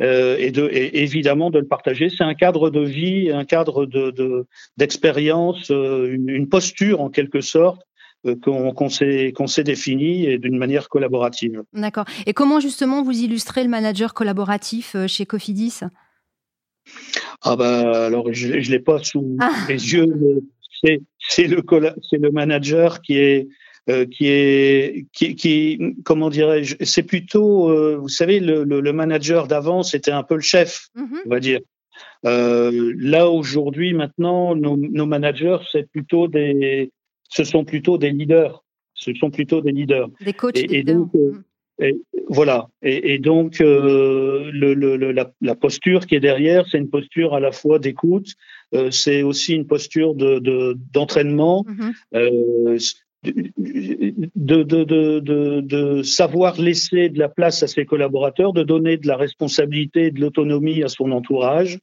euh, 0.00 0.36
et, 0.38 0.50
de, 0.50 0.68
et 0.72 1.02
évidemment 1.02 1.50
de 1.50 1.58
le 1.58 1.66
partager. 1.66 2.08
C'est 2.08 2.24
un 2.24 2.34
cadre 2.34 2.70
de 2.70 2.80
vie, 2.80 3.30
un 3.30 3.44
cadre 3.44 3.86
d'expérience, 4.76 5.70
de, 5.70 5.74
euh, 5.74 6.14
une, 6.14 6.28
une, 6.30 6.48
posture 6.48 7.00
en 7.00 7.10
quelque 7.10 7.40
sorte 7.40 7.82
euh, 8.26 8.36
qu'on 8.36 8.88
s'est 8.88 9.32
qu'on 9.34 9.46
s'est 9.46 9.64
défini 9.64 10.26
et 10.26 10.38
d'une 10.38 10.58
manière 10.58 10.88
collaborative. 10.88 11.62
D'accord. 11.72 12.04
Et 12.26 12.32
comment 12.32 12.60
justement 12.60 13.02
vous 13.02 13.18
illustrez 13.18 13.62
le 13.62 13.70
manager 13.70 14.14
collaboratif 14.14 14.94
euh, 14.94 15.06
chez 15.06 15.26
Cofidis? 15.26 15.80
Ah 17.42 17.56
bah 17.56 18.06
alors 18.06 18.32
je, 18.32 18.60
je 18.60 18.70
l'ai 18.70 18.80
pas 18.80 19.02
sous 19.02 19.36
ah. 19.40 19.50
les 19.68 19.92
yeux. 19.94 20.42
C'est 20.82 21.02
c'est 21.28 21.46
le 21.46 21.62
c'est 22.08 22.18
le 22.18 22.30
manager 22.30 23.02
qui 23.02 23.18
est 23.18 23.48
euh, 23.88 24.04
qui 24.06 24.26
est 24.28 25.06
qui, 25.12 25.34
qui 25.34 25.78
comment 26.04 26.30
dirais-je 26.30 26.76
c'est 26.82 27.02
plutôt 27.02 27.70
euh, 27.70 27.96
vous 27.96 28.08
savez 28.08 28.40
le, 28.40 28.64
le, 28.64 28.80
le 28.80 28.92
manager 28.92 29.46
d'avant 29.46 29.82
c'était 29.82 30.10
un 30.10 30.22
peu 30.22 30.34
le 30.34 30.42
chef 30.42 30.88
mm-hmm. 30.96 31.18
on 31.26 31.28
va 31.30 31.40
dire 31.40 31.60
euh, 32.26 32.92
là 32.98 33.30
aujourd'hui 33.30 33.94
maintenant 33.94 34.54
nos, 34.54 34.76
nos 34.76 35.06
managers 35.06 35.58
c'est 35.72 35.90
plutôt 35.90 36.28
des 36.28 36.92
ce 37.30 37.44
sont 37.44 37.64
plutôt 37.64 37.96
des 37.96 38.10
leaders. 38.10 38.62
Ce 38.94 39.14
sont 39.14 39.30
plutôt 39.30 39.62
des 39.62 39.72
leaders. 39.72 40.08
Des 40.22 40.34
coachs 40.34 40.58
et, 40.58 40.66
leaders. 40.66 40.96
donc, 40.96 41.14
euh, 41.14 41.32
mm. 41.32 41.84
et, 41.84 41.96
voilà. 42.28 42.68
Et, 42.82 43.14
et 43.14 43.18
donc, 43.18 43.60
euh, 43.60 44.50
le, 44.52 44.74
le, 44.74 44.96
la, 45.12 45.32
la, 45.40 45.54
posture 45.54 46.06
qui 46.06 46.16
est 46.16 46.20
derrière, 46.20 46.66
c'est 46.68 46.78
une 46.78 46.90
posture 46.90 47.34
à 47.34 47.40
la 47.40 47.52
fois 47.52 47.78
d'écoute, 47.78 48.34
euh, 48.74 48.90
c'est 48.90 49.22
aussi 49.22 49.54
une 49.54 49.66
posture 49.66 50.14
de 50.14 50.76
d'entraînement. 50.92 51.64
De, 51.66 51.72
mm 51.72 51.92
-hmm. 52.12 52.94
de, 54.34 54.62
de, 54.62 54.84
de, 54.84 55.60
de, 55.60 56.02
savoir 56.02 56.52
laisser 56.58 57.10
de 57.10 57.18
la 57.18 57.28
place 57.28 57.62
à 57.62 57.68
ses 57.74 57.84
collaborateurs, 57.84 58.52
de 58.54 58.64
donner 58.64 58.96
de 58.96 59.06
la 59.06 59.16
responsabilité 59.16 60.00
et 60.06 60.10
de 60.10 60.20
l'autonomie 60.22 60.82
à 60.82 60.88
son 60.88 61.08
entourage, 61.18 61.78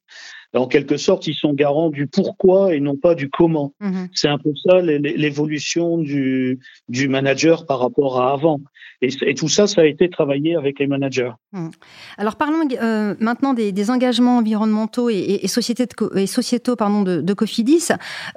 en 0.57 0.67
quelque 0.67 0.97
sorte, 0.97 1.27
ils 1.27 1.35
sont 1.35 1.53
garants 1.53 1.89
du 1.89 2.07
pourquoi 2.07 2.73
et 2.73 2.79
non 2.79 2.95
pas 2.95 3.15
du 3.15 3.29
comment. 3.29 3.73
Mhm. 3.79 4.09
C'est 4.13 4.27
un 4.27 4.37
peu 4.37 4.51
ça 4.63 4.81
l'évolution 4.81 5.97
du, 5.97 6.59
du 6.89 7.07
manager 7.07 7.65
par 7.65 7.79
rapport 7.79 8.21
à 8.21 8.33
avant. 8.33 8.59
Et, 9.01 9.35
tout 9.35 9.47
ça, 9.47 9.67
ça 9.67 9.81
a 9.81 9.85
été 9.85 10.09
travaillé 10.09 10.55
avec 10.55 10.79
les 10.79 10.87
managers. 10.87 11.31
Mhm. 11.53 11.69
Alors 12.17 12.35
parlons 12.35 12.67
euh, 12.81 13.13
maintenant 13.19 13.53
des, 13.53 13.91
engagements 13.91 14.37
environnementaux 14.37 15.09
et, 15.09 15.39
et, 15.43 15.47
sociétaux 15.47 16.75
pardon, 16.75 17.03
de, 17.03 17.33
Cofidis. 17.33 17.89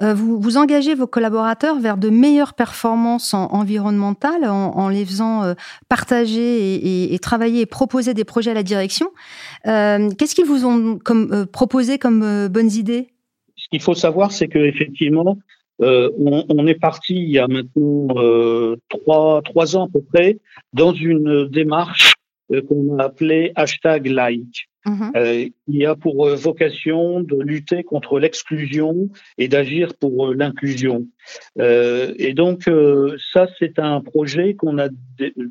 Euh, 0.03 0.13
vous, 0.13 0.39
vous 0.39 0.57
engagez 0.57 0.93
vos 0.93 1.07
collaborateurs 1.07 1.79
vers 1.79 1.97
de 1.97 2.09
meilleures 2.09 2.53
performances 2.53 3.33
environnementales 3.33 4.45
en, 4.47 4.89
les 4.89 5.03
faisant 5.03 5.43
euh, 5.43 5.53
partager 5.89 7.13
et, 7.13 7.19
travailler 7.19 7.61
et 7.61 7.65
proposer 7.65 8.13
des 8.13 8.23
projets 8.23 8.51
à 8.51 8.55
la 8.55 8.63
direction. 8.63 9.09
Qu'est-ce 9.65 10.35
qu'ils 10.35 10.45
vous 10.45 10.65
ont 10.65 10.99
comme, 11.03 11.47
proposé 11.47 11.97
comme 11.97 12.10
euh, 12.23 12.49
bonnes 12.49 12.71
idées? 12.71 13.09
Ce 13.55 13.67
qu'il 13.69 13.81
faut 13.81 13.93
savoir, 13.93 14.31
c'est 14.31 14.47
qu'effectivement, 14.47 15.37
euh, 15.81 16.09
on, 16.17 16.67
est 16.67 16.79
parti 16.79 17.15
il 17.15 17.29
y 17.29 17.39
a 17.39 17.47
maintenant 17.47 18.07
euh, 18.17 18.75
trois, 18.89 19.41
trois 19.41 19.75
ans 19.75 19.85
à 19.85 19.89
peu 19.89 20.01
près 20.01 20.39
dans 20.73 20.93
une 20.93 21.47
démarche 21.47 22.13
qu'on 22.67 22.97
a 22.97 23.05
appelée 23.05 23.51
hashtag 23.55 24.07
like. 24.07 24.67
Mhm. 24.83 25.11
Euh, 25.15 25.47
qui 25.69 25.85
a 25.85 25.95
pour 25.95 26.27
vocation 26.29 27.19
de 27.19 27.39
lutter 27.39 27.83
contre 27.83 28.19
l'exclusion 28.19 29.09
et 29.37 29.47
d'agir 29.47 29.93
pour 29.93 30.33
l'inclusion. 30.33 31.05
Euh, 31.59 32.15
et 32.17 32.33
donc 32.33 32.67
ça, 33.31 33.45
c'est 33.59 33.77
un 33.77 34.01
projet 34.01 34.55
qu'on 34.55 34.79
a 34.79 34.89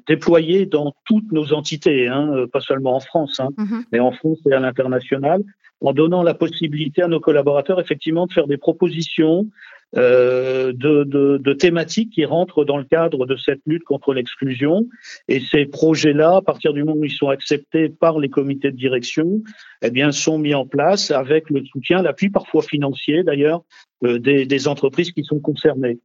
déployé 0.09 0.67
dans 0.67 0.97
toutes 1.05 1.31
nos 1.31 1.53
entités, 1.53 2.09
hein, 2.09 2.47
pas 2.53 2.61
seulement 2.61 2.97
en 2.97 3.01
France, 3.01 3.39
hein, 3.39 3.51
mhm. 3.57 3.85
mais 3.93 4.01
en 4.01 4.11
France 4.11 4.39
et 4.51 4.53
à 4.53 4.59
l'international 4.59 5.45
en 5.81 5.93
donnant 5.93 6.23
la 6.23 6.35
possibilité 6.35 7.03
à 7.03 7.09
nos 7.09 7.21
collaborateurs 7.21 7.81
effectivement 7.81 8.27
de 8.27 8.33
faire 8.33 8.47
des 8.47 8.59
propositions 8.59 9.47
euh, 9.47 9.49
de, 9.97 10.73
de, 10.73 11.39
de, 11.39 11.53
thématiques 11.53 12.11
qui 12.11 12.25
rentrent 12.25 12.65
dans 12.65 12.79
le 12.79 12.85
cadre 12.85 13.27
de 13.27 13.37
cette 13.37 13.61
lutte 13.67 13.83
contre 13.85 14.15
l'exclusion. 14.15 14.87
Et 15.29 15.41
ces 15.41 15.67
projets-là, 15.67 16.37
à 16.37 16.43
partir 16.43 16.73
du 16.73 16.85
moment 16.85 17.01
où 17.01 17.05
ils 17.05 17.11
sont 17.11 17.29
acceptés 17.29 17.89
par 17.89 18.19
les 18.19 18.29
comités 18.29 18.71
de 18.71 18.77
direction, 18.77 19.43
eh 19.83 19.91
bien, 19.91 20.13
sont 20.13 20.39
mis 20.39 20.55
en 20.55 20.67
place 20.67 21.11
avec 21.11 21.51
le 21.51 21.65
soutien, 21.65 22.03
l'appui 22.03 22.31
parfois 22.31 22.63
financier 22.63 23.23
d'ailleurs, 23.25 23.63
euh, 24.05 24.19
des, 24.19 24.47
des, 24.47 24.69
entreprises 24.69 25.13
qui 25.13 25.25
sont 25.25 25.41
concernées. 25.41 25.99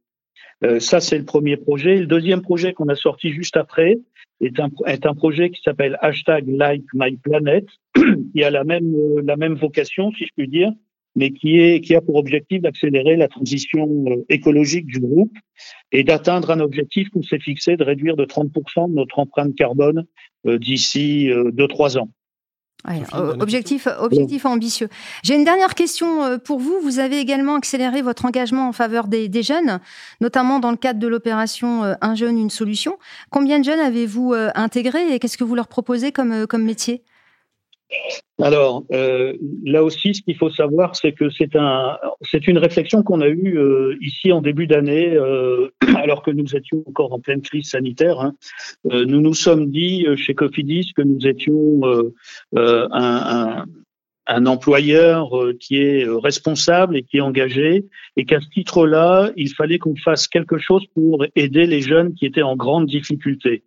Euh, 0.64 0.80
ça, 0.80 1.00
c'est 1.00 1.18
le 1.18 1.24
premier 1.24 1.56
projet. 1.56 1.96
Le 1.96 2.06
deuxième 2.06 2.42
projet 2.42 2.72
qu'on 2.72 2.88
a 2.88 2.94
sorti 2.94 3.30
juste 3.30 3.56
après 3.56 3.98
est 4.40 4.58
un, 4.60 4.68
est 4.86 5.06
un 5.06 5.14
projet 5.14 5.50
qui 5.50 5.60
s'appelle 5.62 5.98
hashtag 6.00 6.44
Like 6.48 6.84
My 6.94 7.16
Planet, 7.16 7.66
qui 8.34 8.42
a 8.42 8.50
la 8.50 8.64
même, 8.64 8.94
euh, 8.94 9.22
la 9.24 9.36
même 9.36 9.54
vocation, 9.54 10.12
si 10.12 10.26
je 10.26 10.30
puis 10.36 10.48
dire, 10.48 10.72
mais 11.16 11.32
qui, 11.32 11.58
est, 11.58 11.80
qui 11.80 11.94
a 11.94 12.00
pour 12.00 12.14
objectif 12.16 12.62
d'accélérer 12.62 13.16
la 13.16 13.28
transition 13.28 14.04
euh, 14.06 14.24
écologique 14.28 14.86
du 14.86 15.00
groupe 15.00 15.36
et 15.90 16.04
d'atteindre 16.04 16.50
un 16.50 16.60
objectif 16.60 17.08
qu'on 17.10 17.22
s'est 17.22 17.40
fixé 17.40 17.76
de 17.76 17.82
réduire 17.82 18.16
de 18.16 18.24
30% 18.24 18.88
de 18.90 18.94
notre 18.94 19.18
empreinte 19.18 19.54
carbone 19.54 20.04
d'ici 20.44 21.28
2-3 21.28 21.98
ans. 21.98 22.08
Euh, 22.88 23.34
objectif, 23.40 23.88
objectif 23.98 24.46
ambitieux. 24.46 24.88
J'ai 25.24 25.34
une 25.34 25.44
dernière 25.44 25.74
question 25.74 26.22
euh, 26.22 26.38
pour 26.38 26.60
vous. 26.60 26.78
Vous 26.82 26.98
avez 26.98 27.18
également 27.18 27.56
accéléré 27.56 28.00
votre 28.00 28.24
engagement 28.24 28.68
en 28.68 28.72
faveur 28.72 29.08
des, 29.08 29.42
jeunes, 29.42 29.80
notamment 30.20 30.60
dans 30.60 30.70
le 30.70 30.76
cadre 30.76 31.00
de 31.00 31.08
l'opération 31.08 31.84
euh, 31.84 31.94
Un 32.00 32.14
jeune, 32.14 32.38
une 32.38 32.50
solution. 32.50 32.98
Combien 33.30 33.58
de 33.58 33.64
jeunes 33.64 33.80
avez-vous 33.80 34.34
intégré 34.54 35.14
et 35.14 35.18
qu'est-ce 35.18 35.38
que 35.38 35.44
vous 35.44 35.54
leur 35.54 35.68
proposez 35.68 36.12
comme, 36.12 36.46
comme 36.46 36.64
métier? 36.64 37.02
Alors 38.42 38.84
euh, 38.92 39.34
là 39.64 39.82
aussi, 39.82 40.14
ce 40.14 40.20
qu'il 40.20 40.36
faut 40.36 40.50
savoir, 40.50 40.94
c'est 40.94 41.12
que 41.12 41.30
c'est 41.30 41.56
un, 41.56 41.96
une 42.46 42.58
réflexion 42.58 43.02
qu'on 43.02 43.22
a 43.22 43.28
eue 43.28 43.58
euh, 43.58 43.96
ici 44.02 44.30
en 44.30 44.42
début 44.42 44.66
d'année, 44.66 45.14
euh, 45.14 45.70
alors 45.96 46.22
que 46.22 46.30
nous 46.30 46.54
étions 46.54 46.82
encore 46.86 47.14
en 47.14 47.20
pleine 47.20 47.40
crise 47.40 47.70
sanitaire. 47.70 48.20
Hein. 48.20 48.34
nous 48.84 49.20
nous 49.20 49.34
sommes 49.34 49.70
dit 49.70 50.06
chez 50.16 50.34
Cofidis 50.34 50.92
que 50.94 51.02
nous 51.02 51.26
étions 51.26 51.80
un, 52.54 52.88
un, 52.92 53.64
un, 54.26 54.46
employeur 54.46 55.30
qui 55.58 55.78
est 55.78 56.06
responsable 56.06 56.96
et 56.96 57.02
qui 57.02 57.18
est 57.18 57.22
engagé, 57.22 57.86
et 58.16 58.24
qu'à 58.26 58.40
ce 58.40 58.48
titre-là, 58.48 59.30
il 59.36 59.52
fallait 59.54 59.78
qu'on 59.78 59.96
fasse 59.96 60.28
quelque 60.28 60.58
chose 60.58 60.84
pour 60.94 61.24
aider 61.36 61.66
les 61.66 61.80
jeunes 61.80 62.14
qui 62.14 62.26
étaient 62.26 62.42
en 62.42 62.56
grande 62.56 62.86
difficulté. 62.86 63.64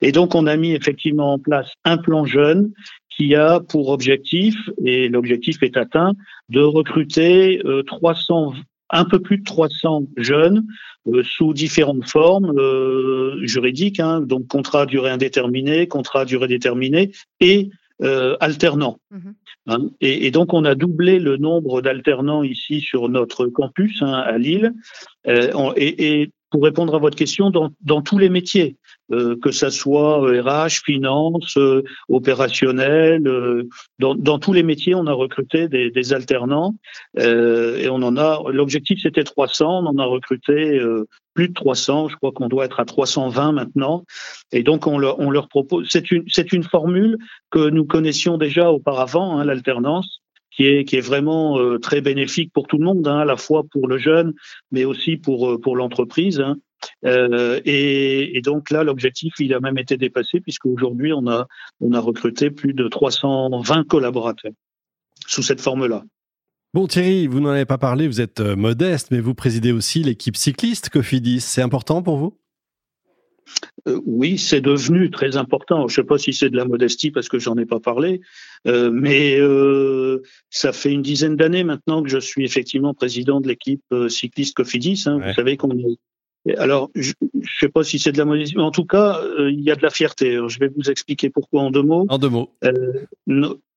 Et 0.00 0.12
donc, 0.12 0.34
on 0.34 0.46
a 0.46 0.56
mis 0.56 0.72
effectivement 0.72 1.32
en 1.32 1.38
place 1.38 1.72
un 1.84 1.96
plan 1.96 2.24
jeune 2.24 2.72
qui 3.16 3.34
a 3.34 3.60
pour 3.60 3.88
objectif, 3.88 4.54
et 4.84 5.08
l'objectif 5.08 5.62
est 5.62 5.76
atteint, 5.76 6.14
de 6.48 6.60
recruter 6.60 7.62
300, 7.86 8.52
euh, 8.52 8.60
un 8.90 9.04
peu 9.04 9.20
plus 9.20 9.38
de 9.38 9.44
300 9.44 10.06
jeunes 10.16 10.66
euh, 11.06 11.22
sous 11.22 11.52
différentes 11.52 12.08
formes 12.08 12.52
euh, 12.58 13.38
juridiques, 13.46 14.00
hein, 14.00 14.20
donc 14.20 14.46
contrat 14.48 14.82
à 14.82 14.86
durée 14.86 15.10
indéterminée, 15.10 15.86
contrat 15.86 16.22
à 16.22 16.24
durée 16.24 16.48
déterminée 16.48 17.12
et 17.40 17.70
alternants. 18.40 18.98
Mhm. 19.12 19.34
Hein. 19.66 19.78
et, 20.02 20.30
donc 20.30 20.52
on 20.52 20.66
a 20.66 20.74
doublé 20.74 21.18
le 21.18 21.38
nombre 21.38 21.80
d'alternants 21.80 22.42
ici 22.42 22.80
sur 22.80 23.08
notre 23.08 23.46
campus 23.46 24.02
hein, 24.02 24.12
à 24.12 24.36
Lille. 24.36 24.74
et, 25.26 26.20
et, 26.20 26.30
pour 26.50 26.62
répondre 26.62 26.94
à 26.94 26.98
votre 26.98 27.16
question, 27.16 27.50
dans, 27.50 27.70
dans 27.80 28.00
tous 28.02 28.18
les 28.18 28.28
métiers. 28.28 28.76
Euh, 29.12 29.36
que 29.36 29.50
ça 29.50 29.70
soit 29.70 30.20
RH, 30.20 30.46
euh, 30.46 30.68
finance, 30.70 31.58
euh, 31.58 31.82
opérationnel, 32.08 33.22
dans, 33.98 34.14
dans, 34.14 34.38
tous 34.38 34.54
les 34.54 34.62
métiers, 34.62 34.94
on 34.94 35.06
a 35.06 35.12
recruté 35.12 35.68
des, 35.68 35.90
des 35.90 36.14
alternants 36.14 36.74
et 37.18 37.88
on 37.90 37.96
en 37.96 38.16
a. 38.16 38.40
L'objectif 38.50 39.00
c'était 39.02 39.22
300, 39.22 39.84
on 39.84 39.86
en 39.86 39.98
a 39.98 40.06
recruté 40.06 40.80
plus 41.34 41.48
de 41.48 41.52
300. 41.52 42.08
Je 42.08 42.16
crois 42.16 42.32
qu'on 42.32 42.48
doit 42.48 42.64
être 42.64 42.80
à 42.80 42.86
320 42.86 43.52
maintenant. 43.52 44.04
Et 44.52 44.62
donc 44.62 44.86
on 44.86 44.98
leur, 44.98 45.18
on 45.20 45.30
leur 45.30 45.48
propose. 45.48 45.86
C'est 45.90 46.10
une 46.10 46.24
c'est 46.28 46.52
une 46.52 46.62
formule 46.62 47.18
que 47.50 47.68
nous 47.68 47.84
connaissions 47.84 48.38
déjà 48.38 48.70
auparavant, 48.72 49.38
hein, 49.38 49.44
l'alternance. 49.44 50.20
Qui 50.56 50.68
est, 50.68 50.84
qui 50.84 50.94
est 50.94 51.00
vraiment 51.00 51.58
très 51.80 52.00
bénéfique 52.00 52.52
pour 52.52 52.68
tout 52.68 52.78
le 52.78 52.84
monde, 52.84 53.08
hein, 53.08 53.18
à 53.18 53.24
la 53.24 53.36
fois 53.36 53.64
pour 53.72 53.88
le 53.88 53.98
jeune, 53.98 54.34
mais 54.70 54.84
aussi 54.84 55.16
pour, 55.16 55.60
pour 55.60 55.74
l'entreprise. 55.74 56.38
Hein. 56.38 56.58
Euh, 57.04 57.60
et, 57.64 58.36
et, 58.36 58.40
donc 58.40 58.70
là, 58.70 58.84
l'objectif, 58.84 59.34
il 59.38 59.54
a 59.54 59.60
même 59.60 59.78
été 59.78 59.96
dépassé 59.96 60.40
puisqu'aujourd'hui, 60.40 61.12
on 61.12 61.26
a, 61.26 61.46
on 61.80 61.92
a 61.92 62.00
recruté 62.00 62.50
plus 62.50 62.74
de 62.74 62.88
320 62.88 63.86
collaborateurs 63.86 64.52
sous 65.26 65.42
cette 65.42 65.60
forme-là. 65.60 66.04
Bon 66.72 66.86
Thierry, 66.86 67.28
vous 67.28 67.40
n'en 67.40 67.50
avez 67.50 67.66
pas 67.66 67.78
parlé, 67.78 68.08
vous 68.08 68.20
êtes 68.20 68.40
euh, 68.40 68.56
modeste, 68.56 69.08
mais 69.12 69.20
vous 69.20 69.34
présidez 69.34 69.70
aussi 69.70 70.02
l'équipe 70.02 70.36
cycliste 70.36 70.88
Cofidis. 70.88 71.40
C'est 71.40 71.62
important 71.62 72.02
pour 72.02 72.16
vous? 72.16 72.36
Euh, 73.88 74.00
oui, 74.06 74.38
c'est 74.38 74.60
devenu 74.60 75.10
très 75.10 75.36
important. 75.36 75.88
Je 75.88 76.00
ne 76.00 76.02
sais 76.02 76.06
pas 76.06 76.18
si 76.18 76.32
c'est 76.32 76.50
de 76.50 76.56
la 76.56 76.64
modestie 76.64 77.10
parce 77.10 77.28
que 77.28 77.38
j'en 77.38 77.56
ai 77.56 77.66
pas 77.66 77.80
parlé, 77.80 78.20
euh, 78.66 78.90
mais 78.90 79.38
euh, 79.38 80.22
ça 80.50 80.72
fait 80.72 80.92
une 80.92 81.02
dizaine 81.02 81.36
d'années 81.36 81.64
maintenant 81.64 82.02
que 82.02 82.08
je 82.08 82.18
suis 82.18 82.44
effectivement 82.44 82.94
président 82.94 83.40
de 83.40 83.48
l'équipe 83.48 83.84
cycliste 84.08 84.56
Cofidis. 84.56 85.04
Hein. 85.06 85.20
Vous 85.24 85.34
savez 85.34 85.56
qu'on 85.56 85.70
est 85.70 85.98
alors, 86.58 86.90
je 86.94 87.12
ne 87.22 87.42
sais 87.60 87.68
pas 87.68 87.84
si 87.84 87.98
c'est 87.98 88.12
de 88.12 88.18
la 88.18 88.24
modestie, 88.24 88.56
mais 88.56 88.62
en 88.62 88.70
tout 88.70 88.84
cas, 88.84 89.20
euh, 89.22 89.50
il 89.50 89.60
y 89.60 89.70
a 89.70 89.76
de 89.76 89.82
la 89.82 89.90
fierté. 89.90 90.38
je 90.46 90.58
vais 90.58 90.68
vous 90.68 90.90
expliquer 90.90 91.30
pourquoi 91.30 91.62
en 91.62 91.70
deux 91.70 91.82
mots. 91.82 92.06
En 92.08 92.18
deux 92.18 92.28
mots. 92.28 92.50
Euh, 92.64 93.04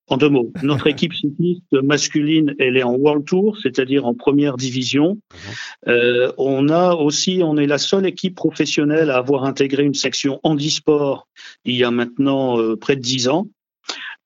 en 0.08 0.16
deux 0.16 0.28
mots. 0.28 0.52
Notre 0.62 0.86
équipe 0.88 1.14
cycliste 1.14 1.72
masculine, 1.72 2.54
elle 2.58 2.76
est 2.76 2.82
en 2.82 2.94
World 2.94 3.24
Tour, 3.24 3.58
c'est-à-dire 3.62 4.06
en 4.06 4.14
première 4.14 4.56
division. 4.56 5.14
Mhm. 5.14 5.88
Euh, 5.88 6.32
on 6.38 6.68
a 6.68 6.94
aussi, 6.94 7.40
on 7.44 7.56
est 7.56 7.66
la 7.66 7.78
seule 7.78 8.06
équipe 8.06 8.34
professionnelle 8.34 9.10
à 9.10 9.16
avoir 9.16 9.44
intégré 9.44 9.84
une 9.84 9.94
section 9.94 10.40
handisport 10.42 11.28
il 11.64 11.76
y 11.76 11.84
a 11.84 11.90
maintenant 11.90 12.58
euh, 12.58 12.76
près 12.76 12.96
de 12.96 13.00
dix 13.00 13.28
ans 13.28 13.46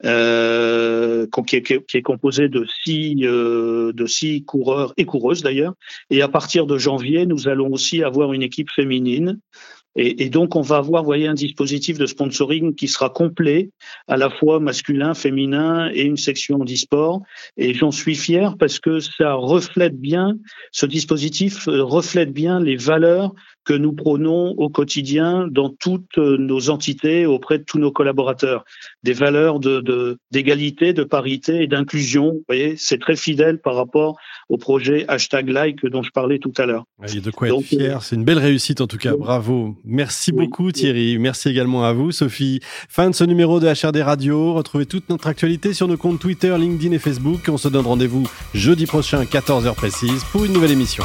euh, 0.05 1.27
qui, 1.47 1.57
est, 1.57 1.63
qui, 1.63 1.97
est, 1.97 2.03
composé 2.03 2.49
de 2.49 2.67
six, 2.85 3.21
euh, 3.23 3.93
de 3.93 4.07
six 4.07 4.45
coureurs 4.45 4.95
et 4.97 5.05
coureuses 5.05 5.43
d'ailleurs. 5.43 5.75
Et 6.11 6.23
à 6.23 6.29
partir 6.29 6.67
de 6.67 6.79
janvier, 6.79 7.27
nous 7.27 7.49
allons 7.49 7.73
aussi 7.73 8.03
avoir 8.03 8.33
une 8.33 8.43
équipe 8.43 8.71
féminine. 8.71 9.39
Et, 9.95 10.25
et, 10.25 10.31
donc, 10.31 10.57
on 10.57 10.63
va 10.63 10.79
avoir, 10.79 11.05
voyez, 11.05 11.29
un 11.29 11.35
dispositif 11.35 11.99
de 11.99 12.07
sponsoring 12.07 12.75
qui 12.75 12.89
sera 12.89 13.11
complet, 13.11 13.71
à 14.09 14.17
la 14.17 14.31
fois 14.31 14.59
masculin, 14.59 15.13
féminin 15.13 15.91
et 15.93 16.03
une 16.03 16.17
section 16.17 16.59
e-sport. 16.65 17.23
Et 17.59 17.75
j'en 17.75 17.91
suis 17.91 18.15
fier 18.15 18.57
parce 18.59 18.79
que 18.79 19.01
ça 19.01 19.35
reflète 19.35 19.99
bien, 19.99 20.39
ce 20.71 20.87
dispositif 20.87 21.69
euh, 21.69 21.83
reflète 21.83 22.33
bien 22.33 22.59
les 22.59 22.77
valeurs 22.77 23.35
que 23.65 23.73
nous 23.73 23.93
prônons 23.93 24.55
au 24.57 24.69
quotidien 24.69 25.47
dans 25.49 25.71
toutes 25.71 26.19
nos 26.19 26.71
entités 26.71 27.27
auprès 27.27 27.59
de 27.59 27.65
tous 27.65 27.79
nos 27.79 27.93
collaborateurs. 27.93 28.65
Des 29.03 29.13
valeurs 29.13 29.61
de 29.61 30.19
d'égalité, 30.31 30.93
de, 30.93 31.05
parité 31.05 31.63
et 31.63 31.67
d'inclusion. 31.67 32.33
Vous 32.33 32.45
voyez, 32.49 32.75
c'est 32.77 32.99
très 32.99 33.17
fidèle 33.17 33.61
par 33.61 33.75
rapport 33.75 34.17
au 34.49 34.57
projet 34.57 35.05
hashtag 35.09 35.49
like 35.49 35.85
dont 35.87 36.03
je 36.03 36.11
parlais 36.11 36.39
tout 36.39 36.53
à 36.59 36.67
l'heure. 36.67 36.85
Il 37.07 37.15
y 37.15 37.19
a 37.19 37.21
de 37.21 37.31
quoi 37.31 37.49
être 37.49 37.61
fier. 37.63 38.03
C'est 38.03 38.17
une 38.17 38.25
belle 38.25 38.39
réussite 38.39 38.81
en 38.81 38.87
tout 38.87 38.99
cas. 38.99 39.15
Bravo. 39.17 39.77
Merci 39.85 40.33
beaucoup 40.33 40.73
Thierry. 40.73 41.19
Merci 41.19 41.49
également 41.49 41.85
à 41.85 41.93
vous 41.93 42.13
Sophie. 42.13 42.61
Fin 42.89 43.11
de 43.11 43.15
ce 43.15 43.25
numéro 43.25 43.61
de 43.61 43.67
HRD 43.67 44.03
Radio. 44.03 44.55
Retrouvez 44.55 44.87
toute 44.87 45.09
notre 45.09 45.27
actualité 45.27 45.73
sur 45.75 45.89
nos 45.89 45.97
comptes 45.97 46.21
Twitter, 46.21 46.55
LinkedIn 46.59 46.93
et 46.93 46.99
Facebook. 46.99 47.49
On 47.49 47.59
se 47.59 47.69
donne 47.69 47.87
rendez-vous 47.87 48.29
jeudi 48.55 48.87
prochain, 48.87 49.25
14h 49.25 49.75
précise, 49.75 50.25
pour 50.33 50.45
une 50.45 50.53
nouvelle 50.53 50.73
émission. 50.73 51.05